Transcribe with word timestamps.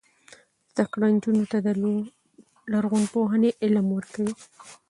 زده 0.71 0.83
کړه 0.91 1.07
نجونو 1.15 1.43
ته 1.51 1.57
د 1.65 1.67
لرغونپوهنې 2.71 3.49
علم 3.63 3.87
ورکوي. 3.97 4.33